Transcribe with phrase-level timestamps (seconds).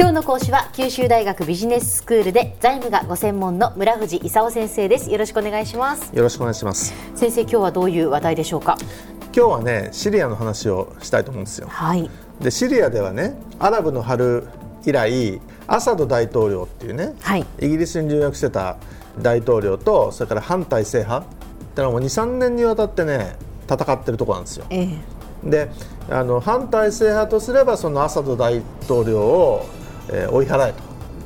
[0.00, 5.10] 今日の講師は九州大学ビジネススクールで財務がご専門の村藤勲先生です。
[5.10, 6.16] よろしくお願いします。
[6.16, 6.94] よろしくお願いします。
[7.14, 8.78] 先生今日はどういう話題でしょうか？
[9.24, 11.68] 今日はねシリアの話をしたいと思うんですよ。
[11.68, 12.08] はい。
[12.40, 14.48] でシリアではねアラブの春
[14.86, 17.44] 以来アサド大統領っていうね、はい。
[17.60, 18.78] イギリスに留学してた
[19.18, 21.28] 大統領とそれから反体制派っ
[21.74, 23.36] てのはもう23年にわたってね
[23.70, 24.64] 戦ってるところなんですよ。
[24.70, 24.98] え
[25.44, 25.50] え。
[25.50, 25.70] で
[26.08, 29.66] あの反体制派とすればそのアサド大統領を、
[30.08, 30.74] えー追い払え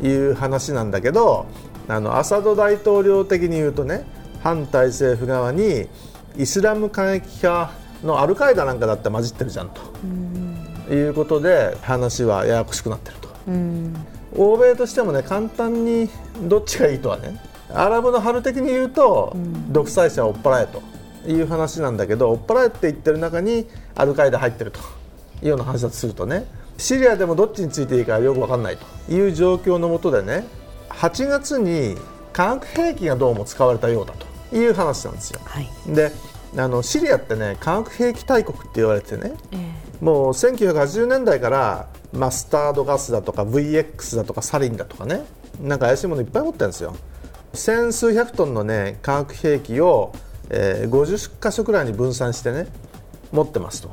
[0.00, 1.46] という話なんだけど
[1.88, 4.04] あのアサド大統領的に言うとね
[4.42, 5.88] 反体制政府側に
[6.36, 9.80] イスラム過激派のアルカイダなんかだって混じってるじゃんと。
[10.90, 13.28] いうことで話はややこしくなってると。
[13.48, 13.94] うん。
[14.36, 16.10] 欧米としてもね簡単に
[16.42, 17.40] どっちがいいとはね
[17.72, 19.34] アラブの春的に言うと、
[19.70, 24.80] 独裁者を追っ払えという話なんだけど追っ払えって言ってる中にアルカイダ入ってると
[25.48, 26.46] ような話だとするとね
[26.78, 28.84] シリアでもどっちについていいかよく分かんないと。
[29.12, 30.46] いう状況のもとでね
[30.88, 31.96] 8月に
[32.32, 34.14] 化学兵器がどうも使われたようだ
[34.50, 35.40] という話なんですよ。
[35.44, 35.68] はい。
[35.86, 36.10] で
[36.56, 45.24] あのシリアってね化学兵器大国って言われてねえもう1980年代からマスタードガスだとか VX だとかサリンだとかね
[45.60, 46.96] なんか怪しいものいっぱい持ってるんですよ。
[47.52, 50.12] 千数百トンのね化学兵器を、
[50.50, 52.66] えー50箇所くらいに分散してね
[53.32, 53.90] 持ってますと。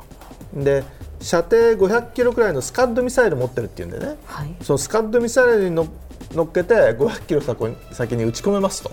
[0.54, 0.84] で
[1.22, 4.06] 射程500キロくらいのスカッドミサイル持ってるっていうんでね。
[4.06, 4.56] えはい。
[4.62, 5.88] そのスカッドミサイルにの
[6.34, 7.42] 乗っけて500キロ
[7.92, 8.92] 先に撃ち込めますと。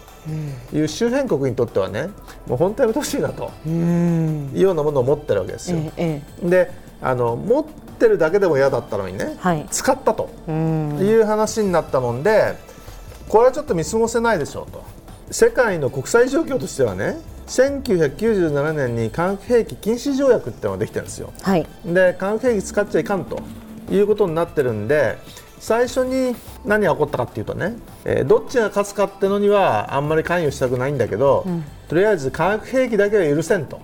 [0.72, 2.08] いう周辺国にとってはね
[2.46, 3.50] もう本当にやめてほしいなと。
[3.66, 4.50] うん。
[4.54, 5.78] いうようなものを持ってるわけですよ。
[5.78, 6.70] えええで
[7.00, 9.66] あの持ってるだけでも嫌だったのにね、はい。
[9.70, 10.30] 使ったと。
[10.46, 10.98] えうん。
[11.00, 12.54] いう話になったもんで
[13.28, 14.82] これはちょっと見過ごせないでしょうと。
[15.30, 17.18] 世界の国際状況としてはね
[17.48, 21.32] 1997年に化学兵器禁止条約ってのができてるんですよ。
[21.42, 21.66] はい。
[21.84, 23.40] で化学兵器使っちゃいかんと
[23.90, 25.16] いうことになってるんで
[25.58, 31.44] 最初に何が起こったかっていうとね、えーどっちが勝つかってのにはあんまり関与したくないんだけど、
[31.88, 33.80] とりあえず化学兵器だけは許せんと。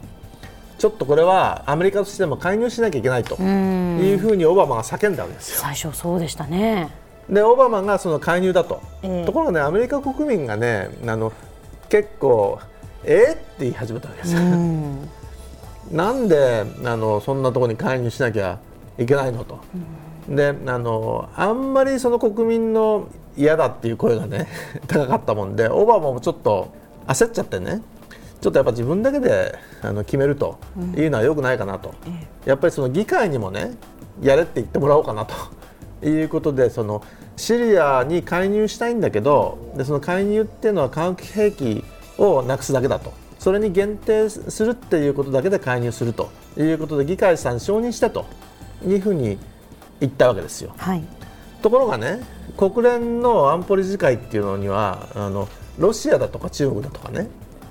[0.79, 3.99] ちょっとこれはアメリカとしても介入しなきゃいけないとうん。
[4.01, 5.59] いうふうにオバマが叫んだわけですよ。
[5.61, 6.89] 最初そうでしたね。
[7.29, 9.25] でオバマがその介入だと、ええ。
[9.25, 11.33] ところがねアメリカ国民がねあの
[11.89, 12.59] 結構
[13.07, 13.17] え？
[13.31, 14.41] ー、って言い始めたわけですよ。
[14.41, 15.09] うん。
[15.91, 18.59] なんであのそんなところに介入しなきゃ
[18.99, 19.61] いけないのと、
[20.29, 24.49] であのあんまりその国民の嫌だっていう声がね
[24.87, 26.69] 高かったもんでオバマもちょっと
[27.07, 27.83] 焦っちゃってね
[28.41, 30.59] ちょっとやっぱ自分だけであの決めると
[30.97, 31.95] いうのはよくないかなと、
[32.45, 33.75] やっぱりその議会にもね
[34.23, 35.35] やれって言ってもらおうかなと。
[36.03, 37.03] いうことでその
[37.37, 41.85] シリアに介入したいんだけどでその介入っていうのは化学兵器
[42.19, 43.13] をなくすだけだと。
[43.39, 48.27] それに限定するっていうことだけで介入するということで議会さん承認したと。
[48.87, 49.39] いうふうに
[50.01, 50.75] 言ったわけですよ。
[50.77, 51.03] はい。
[51.63, 52.21] ところがね
[52.57, 55.49] 国連の安保理事会っていうのにはあの
[55.79, 57.29] ロシアだとか中国だとかね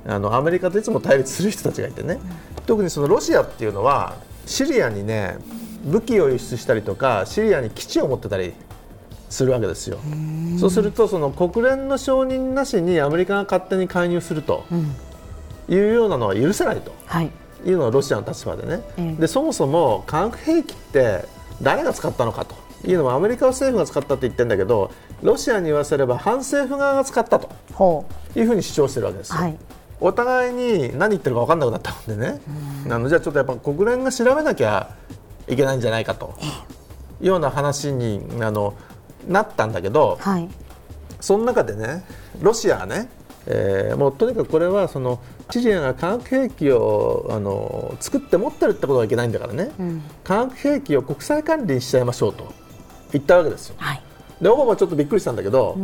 [0.07, 2.19] あのアメリカといつも対立する人たちがいてね、
[2.65, 4.15] 特にそのロシアっていうのは
[4.45, 5.37] シリアにね
[5.85, 8.53] 武器を輸出したりとかシリアに基地を持ってたり
[9.33, 9.97] するわけですよ。
[10.59, 14.65] そうするとその国連の承認なしにアメリカが勝手に介入すると
[15.67, 16.93] いうようなのは許せないと。
[17.05, 17.31] はい。
[17.65, 19.21] いうのがロシアの立場でね、ええ。
[19.21, 21.25] でそもそも化学兵器って
[21.61, 22.55] 誰が使ったのかと。
[22.85, 27.49] いうのもアメリカ政府が使ったって言ってるんだけどロシアに言わせれば反政府側が使ったと。
[27.73, 28.05] ほ
[28.35, 29.37] いうふうに主張してるわけですよ。
[29.39, 29.57] うはい。
[30.01, 32.41] お互いに何言ってるか分かんなくなったもんでね、
[32.89, 34.89] あのじゃあちょっとやっぱ国連が調べなきゃ
[35.47, 36.35] いけないんじゃないかと。
[37.21, 38.73] いうような話にあの
[39.27, 40.49] なったんだけど、はい。
[41.19, 42.03] その中でね
[42.41, 43.09] ロシアはね、
[43.45, 50.01] えーもうとにかくこれはそのシリアが化学兵器をあの作って持ってるってことはいけないんだからね、うん。
[50.23, 52.53] 化学兵器を国際管理にしちゃいましょうと
[53.11, 53.75] 言ったわけですよ。
[53.77, 54.01] はい。
[54.41, 55.77] でオバマはちょっとびっくりしたんだけど、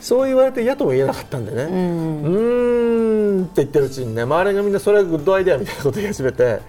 [0.00, 6.60] そう言われて嫌とも言えなかったんでね、ううんって言ってるうちにね周りがみんなそれはグッドアイデアみたいなことを言い始めて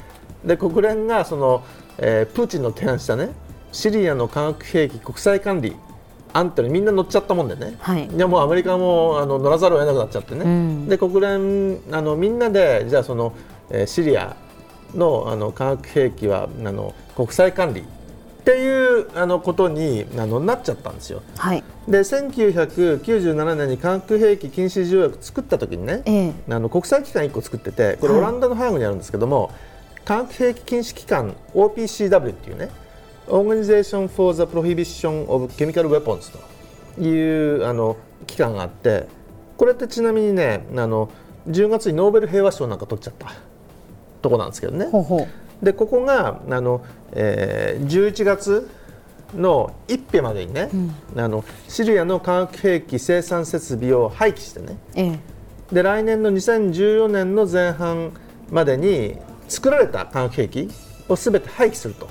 [0.46, 1.64] で国連がその、
[1.98, 3.30] えープーチンの提案したね
[3.72, 5.76] シリアの化学兵器国際管理
[6.34, 8.10] 案ってのにみんな乗っちゃったもんでね、はい。
[8.18, 10.88] やもうアメリカもあの乗らざるを得なくなっちゃってね、うん。
[10.88, 13.34] で国連あのみんなでじゃあその、
[13.70, 14.36] えーシリア
[14.96, 17.84] のあの化学兵器はあの国際管理っ
[18.44, 21.22] ていうあのことにあのなっちゃったんですよ。
[21.38, 21.64] はい。
[21.88, 26.34] で1997年に化学兵器禁止条約作った時にね、ええ。
[26.54, 28.22] あの国際機関1個作っててこれはい。
[28.22, 29.52] オランダのハーグにあるんですけども、
[30.06, 32.70] 化学兵器禁止機関 OPCW っていうね
[33.28, 36.32] Organization for the Prohibition of Chemical Weapons
[36.96, 37.98] というあの
[38.28, 39.08] 機関があって
[39.58, 41.10] これってちなみにねあの
[41.48, 43.34] 10月にノーベル平和賞なんか取っちゃった
[44.22, 44.86] とこなんですけどね。
[44.86, 45.28] ほうほ
[45.62, 45.66] う。
[45.66, 48.70] でここがあの、えー11月
[49.36, 50.78] の一手までにね、う
[51.18, 55.20] ん、あのシリアの化学兵器生産設備を廃棄してね、ええ、
[55.74, 58.12] で来年の2014年の前半
[58.52, 59.18] までに
[59.48, 60.70] 作られた化学兵器
[61.10, 62.08] をすべて廃棄すると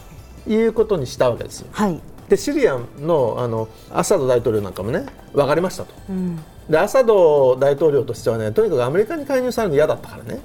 [0.46, 1.68] いうことにしたわけですよ。
[1.72, 10.40] はい、でシリアのあのアサド大統領なんかもね分かりましたと、うん、でアサド大統領としてはねとにかくアメリカに介入されるの嫌だったからね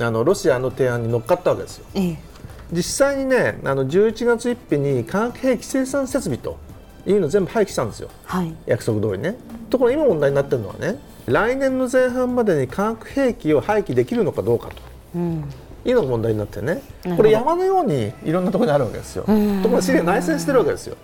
[0.00, 1.86] あのロシアの提案に乗っかったわけですよ。
[1.94, 2.34] ええ
[2.72, 6.58] 実際にねあの11月1日に化学兵器生産設備と
[7.06, 9.36] いうのを全部廃棄したんですよ、はい、約束通りね。
[9.70, 14.76] ところ今問題になってるのはね来年の前半までに化学兵器を廃棄できるのかどうかと。
[15.14, 15.44] うん
[15.84, 16.82] いうのが問題になってね
[17.16, 19.24] これ山のようにいろんなところにあるわけですよ。
[19.24, 20.96] ところがシリア内戦してるわけですよ。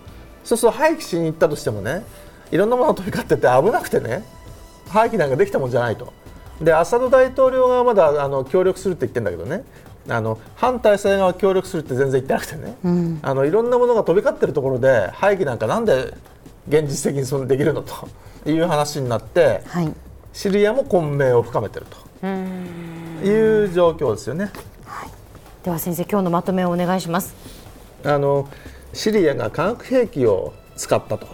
[0.43, 2.03] そうすると廃棄しに行ったとしてもね
[2.51, 4.23] いろんなものが飛び交ってて危なくてね
[4.89, 6.11] 廃棄なんかできたもんじゃないと。
[6.61, 9.63] でアサド大統領がまだあの協力するって言ってるんだけどね
[10.09, 16.13] あの反体制側協力するって全然言ってなくてね、うん、あのいろんなものが飛び交ってるところで廃棄なんかなんで
[16.67, 18.07] 現実的にそのできるのと
[18.49, 19.93] いう話になって、はい、
[20.33, 21.85] シリアも混迷を深めてる
[22.19, 24.53] という状況ですよね、はい、
[25.63, 27.35] では先生今日のまとめをお願いします。
[28.03, 28.49] あの
[28.93, 31.27] シリアが化学兵器を使ったと。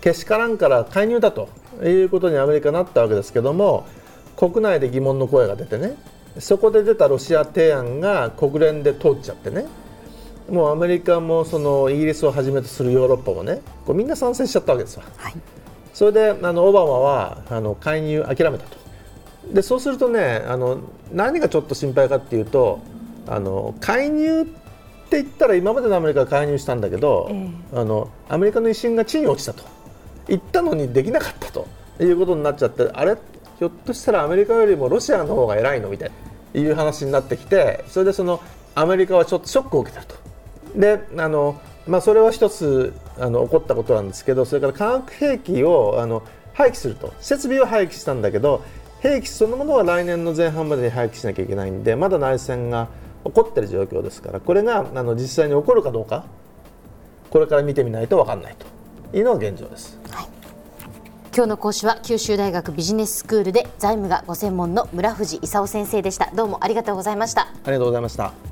[0.00, 1.48] けしからんから介入だと
[1.82, 3.86] いうことにアメリカなったわけですけども
[4.36, 5.96] 国内で疑問の声が出てね
[6.38, 9.66] そこで出たロシア提案が国連で通っちゃってね
[10.48, 15.34] もうアメリカもそのイギリスをはじめとするヨーロッパもねこうみんな賛成しちゃったわけですわ、はい、
[15.94, 18.76] それであのオバマはあの介入諦めたと。
[19.52, 20.78] でそうするとねあの
[21.12, 22.80] 何がちょっと心配かっていうと
[23.26, 29.64] あの介入って言ったら今までのアメリカが介入したんだけど、えー、あのアメリカの威信が地に落ちたと。
[30.28, 31.66] 言ったのにできなかったと
[32.00, 33.16] いうことになっちゃってあれ？
[33.58, 36.10] ひょっとしたらアメリカよりもロシアの方が偉いのみたい
[36.54, 38.40] ないう話になってきてそれでその
[38.74, 40.06] アメリカはちょっとショックを受けてる
[40.74, 40.78] と。
[40.78, 46.22] であのまあ、それは一つあの起こったことなんですけどそれから化学兵器をあの
[46.54, 47.12] 廃棄すると。
[47.20, 48.62] 設備を廃棄したんだけど
[49.00, 52.88] 兵器そのものは来年の前半までに廃棄しなきゃいけないんでまだ内戦が
[53.24, 56.24] 起こっている状況ですからこれがあの実際に起こるかどうか
[57.30, 58.66] これから見てみないと分かんないと。
[59.12, 59.98] いうのが現状です。
[60.10, 60.26] はい。
[61.34, 66.30] 今日の講師は九州大学ビジネススクールで財務がご専門の村藤勲先生でした。
[66.34, 67.42] どうもありがとうございました。
[67.42, 68.51] ありがとうございました